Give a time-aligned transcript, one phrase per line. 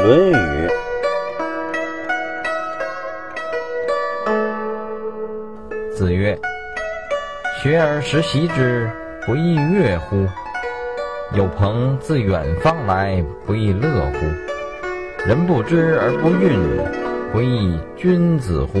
[0.02, 0.32] 《论语》
[5.94, 6.38] 子曰
[7.60, 8.88] ：“学而时习之，
[9.26, 10.26] 不亦乐乎？
[11.34, 14.20] 有朋自远方来，不亦乐乎？
[15.28, 16.58] 人不知而不愠，
[17.30, 18.78] 不亦君子乎？”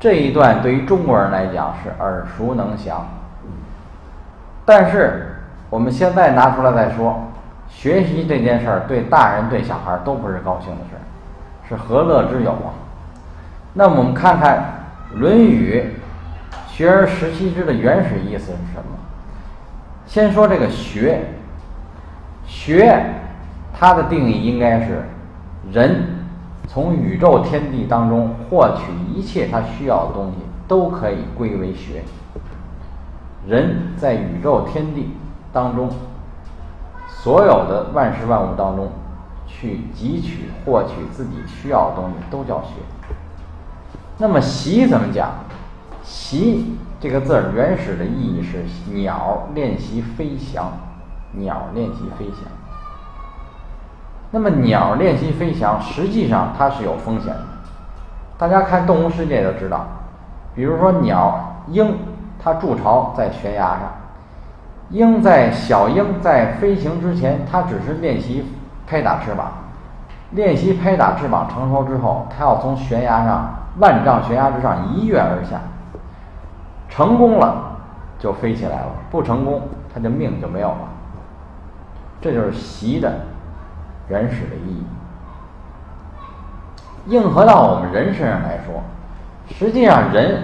[0.00, 3.08] 这一段对于中国人来讲是耳熟能详，
[4.64, 5.36] 但是
[5.70, 7.16] 我们现在拿出来再说，
[7.76, 11.04] 学习这件事儿对大人对小孩都不是高兴的事儿，
[11.68, 12.72] 是何乐之有啊？
[13.74, 14.64] 那我们看看
[15.18, 15.84] 《论语》
[16.72, 18.98] “学而时习之”的原始意思是什么？
[20.06, 21.20] 先说这个“学”，
[22.48, 22.98] 学
[23.78, 25.04] 它的定义应该是
[25.70, 26.16] 人。
[26.66, 32.02] 从宇宙天地当中获取一切他需要的东西，都可以归为学。
[33.46, 35.14] 人在宇宙天地
[35.52, 35.88] 当中，
[37.08, 38.88] 所有的万事万物当中，
[39.46, 42.74] 去汲取获取自己需要的东西，都叫学。
[44.18, 45.30] 那么习怎么讲？
[46.02, 50.72] 习这个字儿原始的意义是鸟练习飞翔，
[51.32, 52.44] 鸟练习飞翔。
[54.30, 57.42] 那么鸟练习飞翔，实际上它是有风险的。
[58.38, 59.86] 大家看动物世界就知道，
[60.54, 61.98] 比如说鸟鹰，
[62.42, 63.92] 它筑巢在悬崖上，
[64.90, 68.44] 鹰在小鹰在飞行之前，它只是练习
[68.86, 69.52] 拍打翅膀，
[70.30, 75.60] 练习拍打翅膀成熟之后，它要从悬崖上万丈悬崖之上一跃而下，
[76.88, 77.78] 成功了
[78.18, 80.88] 就飞起来了，不成功它的命就没有了。
[82.20, 83.12] 这就是习的。
[84.08, 84.84] 原始的意义，
[87.06, 88.80] 应合到我们人身上来说，
[89.48, 90.42] 实际上人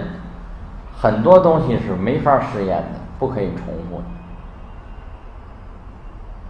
[0.99, 4.03] 很多东西是没法实验的，不可以重复的。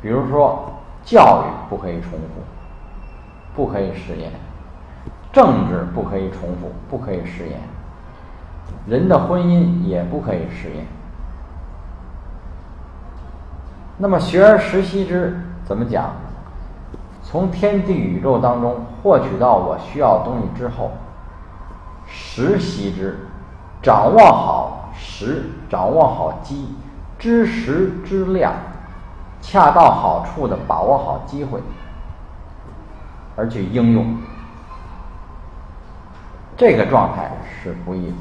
[0.03, 0.69] 比如说，
[1.05, 2.43] 教育不可以重复，
[3.55, 4.29] 不可以实验；
[5.31, 7.57] 政治不可以重复，不可以实验；
[8.85, 10.85] 人的婚姻也不可以实验。
[13.97, 16.11] 那么，学而时习之，怎么讲？
[17.23, 20.91] 从天地宇宙当中获取到我需要东西之后，
[22.05, 23.17] 时习之，
[23.81, 26.75] 掌握好时，掌握好机，
[27.17, 28.51] 知时知量，
[29.45, 31.59] 恰到好处的把握好机会，
[33.35, 34.17] 而去应用，
[36.55, 37.29] 这个状态
[37.61, 38.13] 是不亦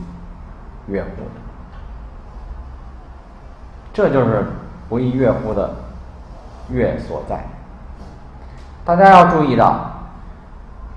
[0.88, 1.40] 乐乎的。
[3.94, 4.46] 这就是
[4.88, 5.70] 不亦乐乎的
[6.68, 7.44] 乐所在。
[8.84, 9.92] 大家要注意到，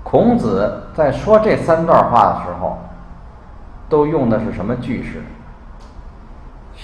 [0.02, 2.78] 孔子在说这三段话的时候，
[3.88, 5.22] 都用的是什么句式？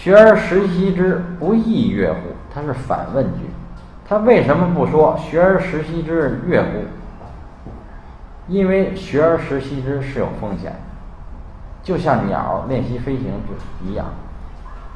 [0.02, 2.34] 学而时习之，不亦乐乎？
[2.52, 3.48] 它是反问句。
[4.04, 6.68] 他为什么不说学而时习之乐乎？
[8.48, 10.74] 因为学而时习之是有风险，
[11.84, 13.26] 就像鸟练习飞行
[13.86, 14.06] 一样，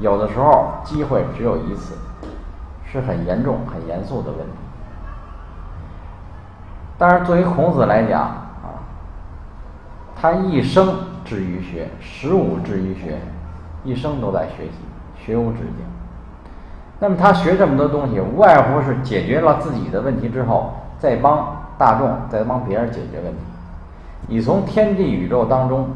[0.01, 1.97] 有的时候机会只有一次，
[2.85, 4.57] 是很严重、很严肃的问题。
[6.99, 8.83] 但是，作为孔子来讲啊，
[10.21, 13.21] 他一生志于学，十五志于学，
[13.85, 14.79] 一生都在学习，
[15.27, 15.85] 学无止境。
[17.01, 23.39] 那么他学这么多东西，无外乎是解决了自己的问题之后，再帮大众，再帮别人解决问题。
[24.29, 25.89] 你从天地宇宙当中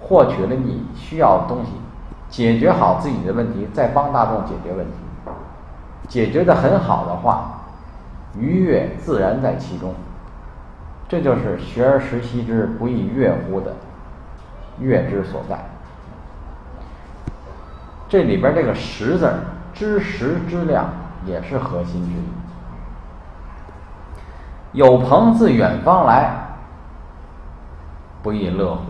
[0.00, 1.72] 获取了你需要的东西，
[2.30, 4.92] 解决好自己的问题，再帮大众解决问题，
[6.08, 7.60] 解决的很好的话，
[8.38, 9.92] 愉悦自然在其中。
[11.06, 13.72] 这就是学而时习之，不亦乐乎的
[14.78, 15.58] 乐之所在。
[18.14, 19.28] 这里边这个“识”字，
[19.72, 20.86] 知时知量，
[21.26, 22.14] 也是核心之。
[24.70, 26.32] 有朋自远方来，
[28.22, 28.82] 不亦乐乎？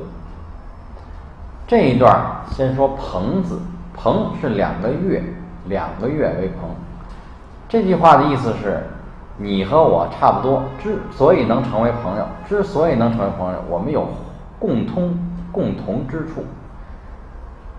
[1.67, 2.15] 这一段
[2.51, 3.59] 先说“朋”字
[3.97, 5.25] ，“朋”是两个月，
[5.69, 6.69] 两个月为朋。
[7.67, 8.83] 这句话的意思是。
[9.38, 14.06] 你和我差不多，之所以能成为朋友，之所以能成为朋友，我们有
[14.61, 15.19] 共通
[15.50, 16.44] 共同之处，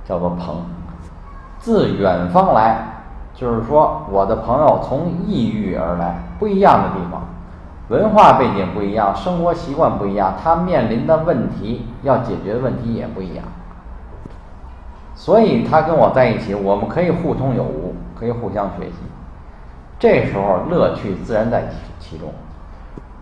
[0.06, 0.66] 叫做朋。
[1.66, 2.78] 自远方来，
[3.34, 7.24] 就是说我的朋友从异域而来，不一样的地方，
[7.88, 13.44] 文化背景不一样，生活习惯不一样，他面临的问题要解决的问题也不一样，
[15.16, 18.98] 所以他跟我在一起，我们可以互通有无，可以互相学习。
[19.98, 21.64] 这时候乐趣自然在
[22.00, 22.30] 其中。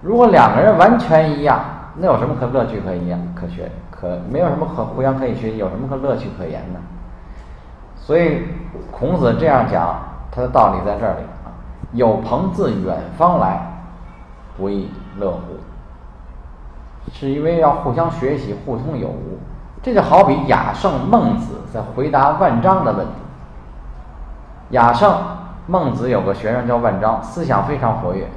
[0.02, 1.62] 如果两个人完全一样，
[1.96, 6.80] 那有什么可乐趣可言、可学、可没有什么可互相可以学习，有什么可乐趣可言呢？
[8.06, 8.42] 所以
[8.92, 9.96] 孔子这样讲，
[10.30, 11.48] 他的道理在这里啊。
[11.94, 13.62] 有朋自远方来，
[14.58, 15.40] 不亦乐乎？
[17.14, 19.40] 是因为要互相学习，互通有无。
[19.82, 23.14] 这就好比亚圣孟子在回答万章的问题。
[24.72, 25.16] 亚圣
[25.66, 28.28] 孟子有个学生叫万章，思想非常活跃，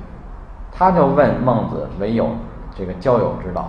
[0.71, 2.29] 他就问孟子：“唯有
[2.77, 3.69] 这个交友之道。”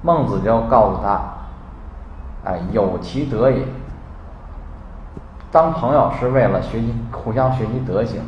[0.00, 1.20] 孟子就告诉他
[2.48, 3.58] ：“哎，有其德也。
[5.54, 8.20] 当朋友是为了学习，互相学习德行，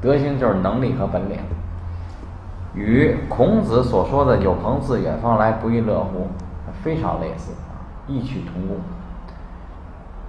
[0.00, 1.36] 德行就是能力和本领。
[2.72, 6.28] 与孔子所说的‘有朋自远方来，不亦乐乎’
[6.80, 7.50] 非常类似，
[8.06, 8.76] 异曲同工。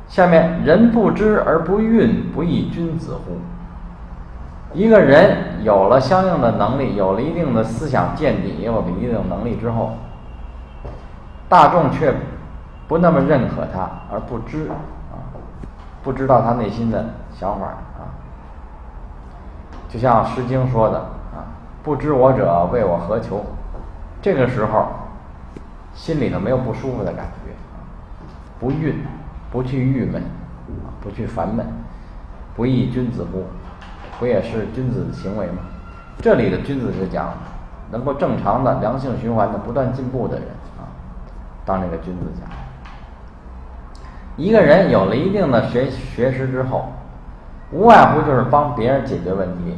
[0.07, 3.37] 下面，人不知而不愠，不亦君子乎？
[4.73, 9.91] 一个人有了相应的能力，有了一定的思想见地，也有了一定能力之后。”
[11.47, 12.11] 大众却
[12.87, 14.67] 不那么认可他，而不知，
[16.03, 18.13] 不知道他内心的想法啊。
[19.87, 21.49] 就像《诗经》说的啊
[21.83, 23.43] ，“不知我者，谓我何求？”
[24.21, 24.85] 这个时候，
[25.93, 27.51] 心里头没有不舒服的感觉，
[28.59, 28.95] 不郁，
[29.51, 30.21] 不去郁闷，
[31.01, 31.65] 不去烦闷，
[32.55, 33.45] 不亦君子乎？
[34.19, 35.63] 不也是君子的行为吗？
[36.21, 37.33] 这里的君子是讲
[37.91, 40.47] 能够正常的良性循环的不断进步的人
[40.77, 40.83] 啊。
[41.65, 42.47] 当这个君子讲，
[44.39, 46.85] 一个人有了一定的学学识之后，
[47.73, 49.75] 无外乎就是帮别人解决问题，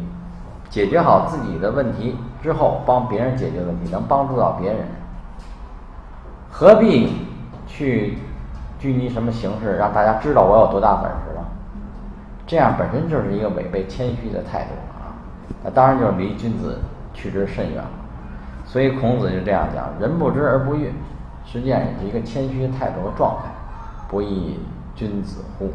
[0.69, 4.81] 解决好自己的问题之后，帮别人解决问题，能帮助到别人，
[6.51, 7.11] 何必
[7.65, 8.19] 去
[8.77, 11.43] 拘泥什么形式，让大家知道我有多大本事了？
[12.45, 15.17] 这样本身就是一个违背谦虚的态度啊！
[15.63, 16.79] 那当然就是离君子
[17.13, 17.89] 去之甚远了。
[18.63, 20.91] 所以孔子就这样讲：“人不知而不愠。”
[21.43, 23.50] 实际上也是一个谦虚态度和状态，
[24.11, 24.59] 不亦
[24.93, 25.69] 君子乎？